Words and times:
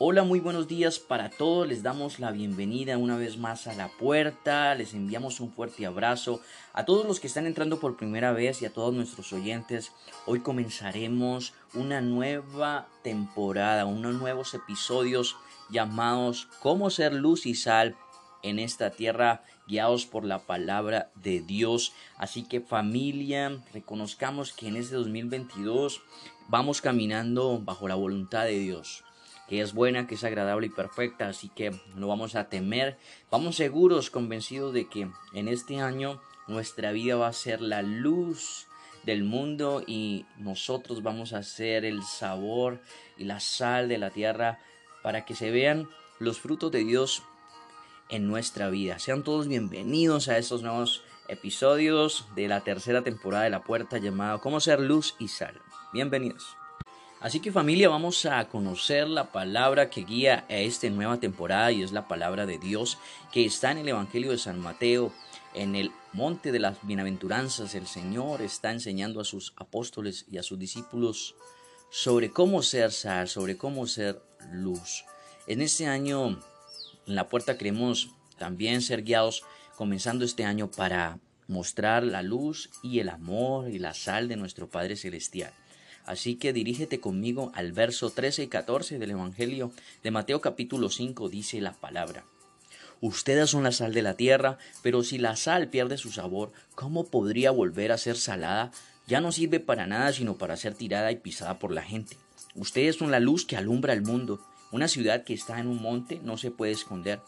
Hola, 0.00 0.22
muy 0.22 0.38
buenos 0.38 0.68
días 0.68 1.00
para 1.00 1.28
todos. 1.28 1.66
Les 1.66 1.82
damos 1.82 2.20
la 2.20 2.30
bienvenida 2.30 2.96
una 2.96 3.16
vez 3.16 3.36
más 3.36 3.66
a 3.66 3.74
la 3.74 3.88
puerta. 3.88 4.76
Les 4.76 4.94
enviamos 4.94 5.40
un 5.40 5.50
fuerte 5.50 5.86
abrazo 5.86 6.40
a 6.72 6.84
todos 6.84 7.04
los 7.04 7.18
que 7.18 7.26
están 7.26 7.46
entrando 7.46 7.80
por 7.80 7.96
primera 7.96 8.30
vez 8.30 8.62
y 8.62 8.66
a 8.66 8.72
todos 8.72 8.94
nuestros 8.94 9.32
oyentes. 9.32 9.90
Hoy 10.24 10.38
comenzaremos 10.38 11.52
una 11.74 12.00
nueva 12.00 12.86
temporada, 13.02 13.86
unos 13.86 14.14
nuevos 14.14 14.54
episodios 14.54 15.34
llamados 15.68 16.46
Cómo 16.60 16.90
ser 16.90 17.12
luz 17.12 17.44
y 17.44 17.56
sal 17.56 17.96
en 18.44 18.60
esta 18.60 18.92
tierra 18.92 19.42
guiados 19.66 20.06
por 20.06 20.24
la 20.24 20.38
palabra 20.38 21.10
de 21.16 21.40
Dios. 21.40 21.92
Así 22.16 22.44
que 22.44 22.60
familia, 22.60 23.64
reconozcamos 23.74 24.52
que 24.52 24.68
en 24.68 24.76
este 24.76 24.94
2022 24.94 26.00
vamos 26.46 26.80
caminando 26.80 27.60
bajo 27.64 27.88
la 27.88 27.96
voluntad 27.96 28.44
de 28.44 28.60
Dios 28.60 29.02
que 29.48 29.62
es 29.62 29.72
buena, 29.72 30.06
que 30.06 30.14
es 30.14 30.24
agradable 30.24 30.66
y 30.66 30.70
perfecta, 30.70 31.28
así 31.28 31.48
que 31.48 31.72
no 31.94 32.06
vamos 32.06 32.34
a 32.34 32.48
temer, 32.48 32.98
vamos 33.30 33.56
seguros, 33.56 34.10
convencidos 34.10 34.74
de 34.74 34.88
que 34.88 35.10
en 35.32 35.48
este 35.48 35.80
año 35.80 36.20
nuestra 36.46 36.92
vida 36.92 37.16
va 37.16 37.28
a 37.28 37.32
ser 37.32 37.60
la 37.60 37.82
luz 37.82 38.66
del 39.04 39.24
mundo 39.24 39.82
y 39.86 40.26
nosotros 40.36 41.02
vamos 41.02 41.32
a 41.32 41.42
ser 41.42 41.86
el 41.86 42.02
sabor 42.02 42.80
y 43.16 43.24
la 43.24 43.40
sal 43.40 43.88
de 43.88 43.98
la 43.98 44.10
tierra 44.10 44.58
para 45.02 45.24
que 45.24 45.34
se 45.34 45.50
vean 45.50 45.88
los 46.18 46.38
frutos 46.38 46.70
de 46.70 46.84
Dios 46.84 47.22
en 48.10 48.26
nuestra 48.26 48.68
vida. 48.68 48.98
Sean 48.98 49.24
todos 49.24 49.48
bienvenidos 49.48 50.28
a 50.28 50.36
estos 50.36 50.62
nuevos 50.62 51.02
episodios 51.28 52.26
de 52.34 52.48
la 52.48 52.62
tercera 52.62 53.02
temporada 53.02 53.44
de 53.44 53.50
La 53.50 53.62
Puerta 53.62 53.98
llamada 53.98 54.38
Cómo 54.38 54.60
ser 54.60 54.80
luz 54.80 55.14
y 55.18 55.28
sal. 55.28 55.60
Bienvenidos. 55.92 56.58
Así 57.20 57.40
que 57.40 57.50
familia, 57.50 57.88
vamos 57.88 58.26
a 58.26 58.48
conocer 58.48 59.08
la 59.08 59.32
palabra 59.32 59.90
que 59.90 60.04
guía 60.04 60.44
a 60.48 60.54
esta 60.54 60.88
nueva 60.88 61.18
temporada 61.18 61.72
y 61.72 61.82
es 61.82 61.90
la 61.90 62.06
palabra 62.06 62.46
de 62.46 62.58
Dios 62.58 62.96
que 63.32 63.44
está 63.44 63.72
en 63.72 63.78
el 63.78 63.88
Evangelio 63.88 64.30
de 64.30 64.38
San 64.38 64.60
Mateo. 64.60 65.12
En 65.52 65.74
el 65.74 65.90
monte 66.12 66.52
de 66.52 66.60
las 66.60 66.78
bienaventuranzas 66.82 67.74
el 67.74 67.88
Señor 67.88 68.40
está 68.40 68.70
enseñando 68.70 69.20
a 69.20 69.24
sus 69.24 69.52
apóstoles 69.56 70.26
y 70.30 70.38
a 70.38 70.44
sus 70.44 70.60
discípulos 70.60 71.34
sobre 71.90 72.30
cómo 72.30 72.62
ser 72.62 72.92
sal, 72.92 73.26
sobre 73.26 73.56
cómo 73.56 73.88
ser 73.88 74.22
luz. 74.52 75.04
En 75.48 75.60
este 75.60 75.88
año, 75.88 76.38
en 77.08 77.14
la 77.16 77.28
puerta 77.28 77.58
queremos 77.58 78.10
también 78.38 78.80
ser 78.80 79.02
guiados 79.02 79.42
comenzando 79.74 80.24
este 80.24 80.44
año 80.44 80.70
para 80.70 81.18
mostrar 81.48 82.04
la 82.04 82.22
luz 82.22 82.70
y 82.80 83.00
el 83.00 83.08
amor 83.08 83.70
y 83.70 83.80
la 83.80 83.94
sal 83.94 84.28
de 84.28 84.36
nuestro 84.36 84.68
Padre 84.68 84.94
Celestial. 84.94 85.52
Así 86.08 86.36
que 86.36 86.54
dirígete 86.54 87.00
conmigo 87.00 87.52
al 87.54 87.72
verso 87.72 88.08
13 88.08 88.44
y 88.44 88.48
14 88.48 88.98
del 88.98 89.10
Evangelio 89.10 89.72
de 90.02 90.10
Mateo 90.10 90.40
capítulo 90.40 90.88
5 90.88 91.28
dice 91.28 91.60
la 91.60 91.74
palabra. 91.74 92.24
Ustedes 93.02 93.50
son 93.50 93.64
la 93.64 93.72
sal 93.72 93.92
de 93.92 94.00
la 94.00 94.14
tierra, 94.14 94.56
pero 94.80 95.02
si 95.02 95.18
la 95.18 95.36
sal 95.36 95.68
pierde 95.68 95.98
su 95.98 96.10
sabor, 96.10 96.50
¿cómo 96.74 97.04
podría 97.04 97.50
volver 97.50 97.92
a 97.92 97.98
ser 97.98 98.16
salada? 98.16 98.72
Ya 99.06 99.20
no 99.20 99.32
sirve 99.32 99.60
para 99.60 99.86
nada 99.86 100.10
sino 100.14 100.38
para 100.38 100.56
ser 100.56 100.72
tirada 100.72 101.12
y 101.12 101.16
pisada 101.16 101.58
por 101.58 101.72
la 101.72 101.82
gente. 101.82 102.16
Ustedes 102.54 102.96
son 102.96 103.10
la 103.10 103.20
luz 103.20 103.44
que 103.44 103.58
alumbra 103.58 103.92
el 103.92 104.00
mundo. 104.00 104.40
Una 104.70 104.88
ciudad 104.88 105.24
que 105.24 105.34
está 105.34 105.58
en 105.58 105.66
un 105.66 105.80
monte 105.80 106.20
no 106.22 106.36
se 106.36 106.50
puede 106.50 106.72
esconder 106.72 107.20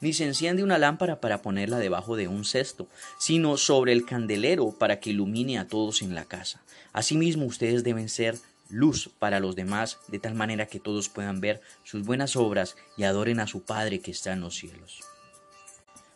ni 0.00 0.12
se 0.12 0.24
enciende 0.24 0.62
una 0.62 0.78
lámpara 0.78 1.20
para 1.20 1.42
ponerla 1.42 1.78
debajo 1.78 2.16
de 2.16 2.28
un 2.28 2.44
cesto, 2.44 2.88
sino 3.18 3.56
sobre 3.56 3.92
el 3.92 4.04
candelero 4.04 4.72
para 4.72 5.00
que 5.00 5.10
ilumine 5.10 5.58
a 5.58 5.68
todos 5.68 6.02
en 6.02 6.14
la 6.14 6.24
casa. 6.24 6.62
Asimismo, 6.92 7.46
ustedes 7.46 7.84
deben 7.84 8.08
ser 8.08 8.38
luz 8.68 9.10
para 9.18 9.40
los 9.40 9.54
demás, 9.56 9.98
de 10.08 10.18
tal 10.18 10.34
manera 10.34 10.66
que 10.66 10.80
todos 10.80 11.08
puedan 11.08 11.40
ver 11.40 11.60
sus 11.84 12.04
buenas 12.04 12.36
obras 12.36 12.76
y 12.96 13.04
adoren 13.04 13.40
a 13.40 13.46
su 13.46 13.62
Padre 13.62 14.00
que 14.00 14.10
está 14.10 14.32
en 14.32 14.40
los 14.40 14.56
cielos. 14.56 15.00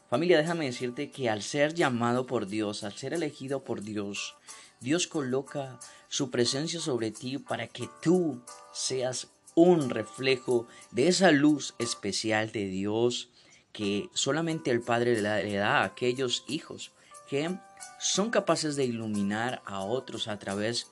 Familia, 0.09 0.39
déjame 0.39 0.67
decirte 0.67 1.11
que 1.11 1.31
al 1.31 1.43
ser 1.43 1.75
llamado 1.75 2.27
por 2.27 2.49
Dios, 2.49 2.83
al 2.83 2.95
ser 2.95 3.15
elegido 3.15 3.63
por 3.63 3.83
Dios, 3.83 4.35
Dios 4.81 5.07
coloca 5.07 5.79
su 6.09 6.31
presencia 6.31 6.81
sobre 6.81 7.13
ti 7.13 7.39
para 7.39 7.69
que 7.69 7.89
tú 8.03 8.43
seas 8.73 9.29
un 9.55 9.91
reflejo 9.91 10.67
de 10.91 11.09
esa 11.09 11.31
luz 11.31 11.75
especial 11.79 12.53
de 12.53 12.67
Dios 12.67 13.29
que 13.73 14.09
solamente 14.15 14.71
el 14.71 14.81
Padre 14.81 15.21
le 15.21 15.55
da, 15.55 15.79
a 15.79 15.85
aquellos 15.85 16.45
hijos 16.49 16.93
que 17.29 17.57
son 17.99 18.31
capaces 18.31 18.77
de 18.77 18.85
iluminar 18.85 19.63
a 19.65 19.81
otros 19.81 20.29
a 20.29 20.39
través 20.39 20.89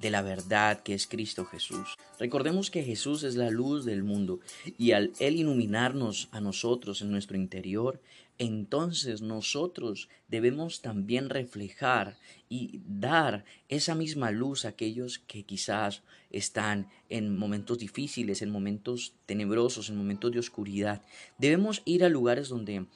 de 0.00 0.10
la 0.10 0.22
verdad 0.22 0.82
que 0.82 0.94
es 0.94 1.06
Cristo 1.06 1.44
Jesús. 1.44 1.96
Recordemos 2.18 2.70
que 2.70 2.82
Jesús 2.82 3.22
es 3.22 3.36
la 3.36 3.50
luz 3.50 3.84
del 3.84 4.02
mundo 4.02 4.40
y 4.78 4.92
al 4.92 5.12
Él 5.18 5.36
iluminarnos 5.36 6.28
a 6.32 6.40
nosotros 6.40 7.02
en 7.02 7.10
nuestro 7.10 7.36
interior, 7.36 8.00
entonces 8.38 9.22
nosotros 9.22 10.08
debemos 10.28 10.82
también 10.82 11.30
reflejar 11.30 12.18
y 12.50 12.80
dar 12.86 13.44
esa 13.68 13.94
misma 13.94 14.30
luz 14.30 14.64
a 14.64 14.68
aquellos 14.68 15.18
que 15.20 15.44
quizás 15.44 16.02
están 16.30 16.88
en 17.08 17.36
momentos 17.36 17.78
difíciles, 17.78 18.42
en 18.42 18.50
momentos 18.50 19.14
tenebrosos, 19.24 19.88
en 19.88 19.96
momentos 19.96 20.32
de 20.32 20.38
oscuridad. 20.38 21.02
Debemos 21.38 21.80
ir 21.86 22.04
a 22.04 22.10
lugares 22.10 22.48
donde 22.48 22.86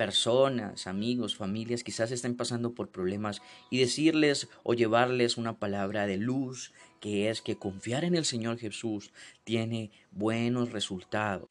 personas, 0.00 0.86
amigos, 0.86 1.36
familias 1.36 1.84
quizás 1.84 2.10
estén 2.10 2.34
pasando 2.34 2.72
por 2.72 2.88
problemas 2.88 3.42
y 3.68 3.80
decirles 3.80 4.48
o 4.62 4.72
llevarles 4.72 5.36
una 5.36 5.58
palabra 5.58 6.06
de 6.06 6.16
luz 6.16 6.72
que 7.00 7.28
es 7.28 7.42
que 7.42 7.58
confiar 7.58 8.04
en 8.04 8.14
el 8.14 8.24
Señor 8.24 8.56
Jesús 8.56 9.12
tiene 9.44 9.90
buenos 10.10 10.72
resultados. 10.72 11.50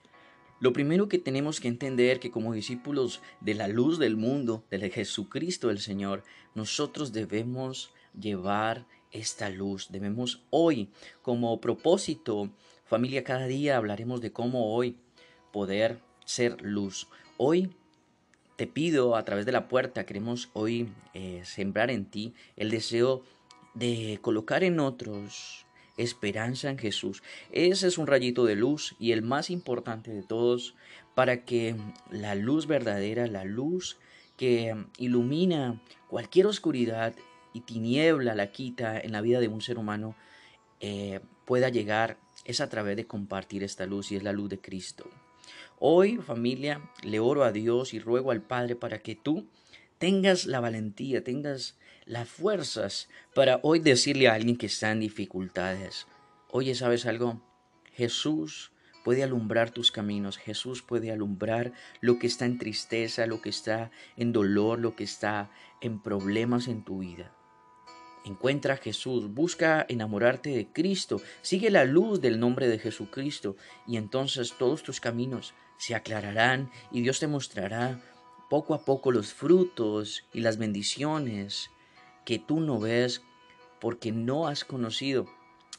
Lo 0.59 0.73
primero 0.73 1.07
que 1.07 1.19
tenemos 1.19 1.59
que 1.59 1.67
entender 1.67 2.19
que 2.19 2.31
como 2.31 2.51
discípulos 2.51 3.21
de 3.39 3.53
la 3.53 3.67
luz 3.67 3.99
del 3.99 4.17
mundo, 4.17 4.63
de 4.71 4.89
Jesucristo 4.89 5.69
el 5.69 5.77
Señor, 5.77 6.23
nosotros 6.55 7.13
debemos 7.13 7.93
llevar 8.19 8.87
esta 9.11 9.51
luz. 9.51 9.91
Debemos 9.91 10.41
hoy, 10.49 10.89
como 11.21 11.61
propósito, 11.61 12.49
familia, 12.83 13.23
cada 13.23 13.45
día 13.45 13.77
hablaremos 13.77 14.21
de 14.21 14.31
cómo 14.31 14.73
hoy 14.73 14.97
poder 15.51 15.99
ser 16.25 16.59
luz. 16.63 17.07
Hoy 17.37 17.75
te 18.59 18.67
pido 18.67 19.15
a 19.15 19.23
través 19.23 19.45
de 19.45 19.53
la 19.53 19.69
puerta, 19.69 20.05
queremos 20.05 20.49
hoy 20.51 20.89
eh, 21.13 21.39
sembrar 21.45 21.89
en 21.89 22.03
ti 22.03 22.33
el 22.57 22.71
deseo 22.71 23.23
de 23.73 24.19
colocar 24.21 24.65
en 24.65 24.81
otros 24.81 25.65
esperanza 25.95 26.69
en 26.69 26.77
Jesús. 26.77 27.23
Ese 27.53 27.87
es 27.87 27.97
un 27.97 28.05
rayito 28.05 28.43
de 28.43 28.57
luz 28.57 28.97
y 28.99 29.13
el 29.13 29.21
más 29.21 29.49
importante 29.49 30.11
de 30.11 30.23
todos 30.23 30.75
para 31.15 31.45
que 31.45 31.77
la 32.11 32.35
luz 32.35 32.67
verdadera, 32.67 33.27
la 33.27 33.45
luz 33.45 33.97
que 34.35 34.75
ilumina 34.97 35.81
cualquier 36.09 36.45
oscuridad 36.45 37.13
y 37.53 37.61
tiniebla 37.61 38.35
la 38.35 38.51
quita 38.51 38.99
en 38.99 39.13
la 39.13 39.21
vida 39.21 39.39
de 39.39 39.47
un 39.47 39.61
ser 39.61 39.77
humano, 39.77 40.17
eh, 40.81 41.21
pueda 41.45 41.69
llegar 41.69 42.17
es 42.43 42.59
a 42.59 42.67
través 42.67 42.97
de 42.97 43.07
compartir 43.07 43.63
esta 43.63 43.85
luz 43.85 44.11
y 44.11 44.17
es 44.17 44.23
la 44.23 44.33
luz 44.33 44.49
de 44.49 44.59
Cristo. 44.59 45.09
Hoy, 45.79 46.17
familia, 46.17 46.81
le 47.03 47.19
oro 47.19 47.43
a 47.43 47.51
Dios 47.51 47.93
y 47.93 47.99
ruego 47.99 48.31
al 48.31 48.41
Padre 48.41 48.75
para 48.75 48.99
que 48.99 49.15
tú 49.15 49.47
tengas 49.97 50.45
la 50.45 50.59
valentía, 50.59 51.23
tengas 51.23 51.77
las 52.05 52.27
fuerzas 52.27 53.09
para 53.35 53.59
hoy 53.63 53.79
decirle 53.79 54.27
a 54.27 54.33
alguien 54.33 54.57
que 54.57 54.65
está 54.65 54.91
en 54.91 54.99
dificultades, 54.99 56.07
oye, 56.49 56.73
¿sabes 56.73 57.05
algo? 57.05 57.41
Jesús 57.93 58.71
puede 59.03 59.23
alumbrar 59.23 59.71
tus 59.71 59.91
caminos, 59.91 60.37
Jesús 60.37 60.81
puede 60.81 61.11
alumbrar 61.11 61.73
lo 62.01 62.19
que 62.19 62.27
está 62.27 62.45
en 62.45 62.57
tristeza, 62.57 63.25
lo 63.25 63.41
que 63.41 63.49
está 63.49 63.91
en 64.17 64.31
dolor, 64.33 64.79
lo 64.79 64.95
que 64.95 65.03
está 65.03 65.51
en 65.81 66.01
problemas 66.01 66.67
en 66.67 66.83
tu 66.83 66.99
vida. 66.99 67.31
Encuentra 68.29 68.75
a 68.75 68.77
Jesús, 68.77 69.33
busca 69.33 69.87
enamorarte 69.89 70.51
de 70.51 70.67
Cristo, 70.67 71.19
sigue 71.41 71.71
la 71.71 71.83
luz 71.83 72.21
del 72.21 72.39
nombre 72.39 72.67
de 72.67 72.77
Jesucristo 72.77 73.55
y 73.87 73.97
entonces 73.97 74.53
todos 74.59 74.83
tus 74.83 74.99
caminos 74.99 75.55
se 75.79 75.95
aclararán 75.95 76.69
y 76.91 77.01
Dios 77.01 77.19
te 77.19 77.25
mostrará 77.25 77.99
poco 78.47 78.75
a 78.75 78.85
poco 78.85 79.11
los 79.11 79.33
frutos 79.33 80.25
y 80.31 80.41
las 80.41 80.59
bendiciones 80.59 81.71
que 82.23 82.37
tú 82.37 82.59
no 82.59 82.79
ves 82.79 83.23
porque 83.81 84.11
no 84.11 84.47
has 84.47 84.63
conocido 84.63 85.25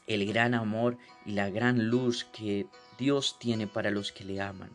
el 0.08 0.26
gran 0.26 0.54
amor 0.54 0.98
y 1.24 1.32
la 1.32 1.50
gran 1.50 1.88
luz 1.88 2.24
que 2.24 2.66
Dios 2.98 3.38
tiene 3.38 3.68
para 3.68 3.92
los 3.92 4.10
que 4.10 4.24
le 4.24 4.40
aman. 4.40 4.72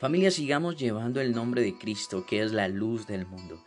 Familia, 0.00 0.30
sigamos 0.30 0.78
llevando 0.78 1.20
el 1.20 1.32
nombre 1.32 1.60
de 1.60 1.76
Cristo, 1.76 2.24
que 2.24 2.40
es 2.40 2.52
la 2.52 2.68
luz 2.68 3.06
del 3.06 3.26
mundo. 3.26 3.62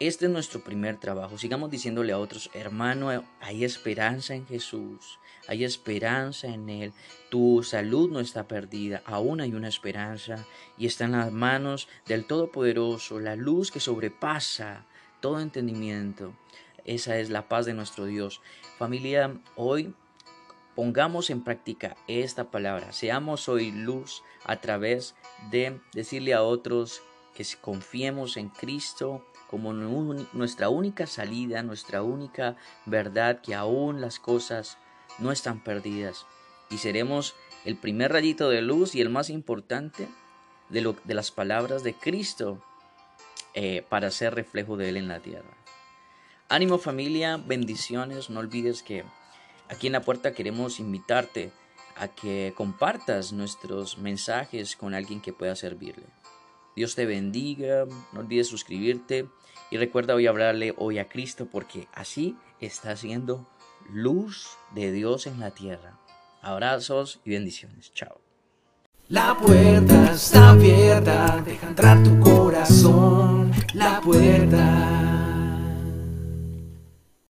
Este 0.00 0.26
es 0.26 0.32
nuestro 0.32 0.60
primer 0.60 0.98
trabajo. 0.98 1.38
Sigamos 1.38 1.70
diciéndole 1.70 2.12
a 2.12 2.18
otros, 2.18 2.50
hermano, 2.52 3.24
hay 3.40 3.64
esperanza 3.64 4.34
en 4.34 4.44
Jesús, 4.44 5.20
hay 5.46 5.62
esperanza 5.62 6.48
en 6.48 6.68
Él. 6.68 6.92
Tu 7.30 7.62
salud 7.62 8.10
no 8.10 8.18
está 8.18 8.48
perdida, 8.48 9.02
aún 9.06 9.40
hay 9.40 9.54
una 9.54 9.68
esperanza 9.68 10.44
y 10.76 10.86
está 10.86 11.04
en 11.04 11.12
las 11.12 11.30
manos 11.30 11.88
del 12.06 12.26
Todopoderoso, 12.26 13.20
la 13.20 13.36
luz 13.36 13.70
que 13.70 13.78
sobrepasa 13.78 14.84
todo 15.20 15.38
entendimiento. 15.38 16.34
Esa 16.84 17.16
es 17.18 17.30
la 17.30 17.48
paz 17.48 17.64
de 17.64 17.74
nuestro 17.74 18.06
Dios. 18.06 18.40
Familia, 18.76 19.40
hoy 19.54 19.94
Pongamos 20.74 21.30
en 21.30 21.44
práctica 21.44 21.96
esta 22.08 22.50
palabra. 22.50 22.92
Seamos 22.92 23.48
hoy 23.48 23.70
luz 23.70 24.24
a 24.44 24.56
través 24.56 25.14
de 25.52 25.80
decirle 25.92 26.34
a 26.34 26.42
otros 26.42 27.00
que 27.32 27.44
confiemos 27.60 28.36
en 28.36 28.48
Cristo 28.48 29.24
como 29.54 29.72
nuestra 29.72 30.68
única 30.68 31.06
salida, 31.06 31.62
nuestra 31.62 32.02
única 32.02 32.56
verdad, 32.86 33.40
que 33.40 33.54
aún 33.54 34.00
las 34.00 34.18
cosas 34.18 34.78
no 35.20 35.30
están 35.30 35.62
perdidas. 35.62 36.26
Y 36.70 36.78
seremos 36.78 37.36
el 37.64 37.76
primer 37.76 38.10
rayito 38.10 38.48
de 38.48 38.62
luz 38.62 38.96
y 38.96 39.00
el 39.00 39.10
más 39.10 39.30
importante 39.30 40.08
de, 40.70 41.14
las 41.14 41.30
palabras 41.30 41.84
de 41.84 41.94
Cristo 41.94 42.64
eh, 43.54 43.86
para 43.88 44.10
ser 44.10 44.34
reflejo 44.34 44.76
de 44.76 44.88
Él 44.88 44.96
en 44.96 45.06
la 45.06 45.20
tierra. 45.20 45.56
Ánimo 46.48 46.78
familia, 46.78 47.36
bendiciones, 47.36 48.30
no 48.30 48.40
olvides 48.40 48.82
que 48.82 49.04
aquí 49.68 49.86
en 49.86 49.92
la 49.92 50.02
puerta 50.02 50.32
queremos 50.32 50.80
invitarte 50.80 51.52
a 51.94 52.08
que 52.08 52.52
compartas 52.56 53.32
nuestros 53.32 53.98
mensajes 53.98 54.74
con 54.74 54.94
alguien 54.94 55.20
que 55.20 55.32
pueda 55.32 55.54
servirle. 55.54 56.06
Dios 56.76 56.94
te 56.94 57.06
bendiga, 57.06 57.86
no 58.12 58.20
olvides 58.20 58.48
suscribirte 58.48 59.28
y 59.70 59.76
recuerda 59.76 60.14
hoy 60.14 60.26
hablarle 60.26 60.74
hoy 60.76 60.98
a 60.98 61.08
Cristo 61.08 61.48
porque 61.50 61.88
así 61.92 62.36
está 62.60 62.96
siendo 62.96 63.48
luz 63.90 64.56
de 64.74 64.92
Dios 64.92 65.26
en 65.26 65.40
la 65.40 65.52
tierra. 65.52 65.98
Abrazos 66.42 67.20
y 67.24 67.30
bendiciones. 67.30 67.92
Chao. 67.92 68.20
La 69.08 69.36
puerta 69.36 70.12
está 70.12 70.50
abierta, 70.50 71.42
deja 71.44 71.68
entrar 71.68 72.02
tu 72.02 72.18
corazón. 72.20 73.52
La 73.74 74.00
puerta 74.00 75.13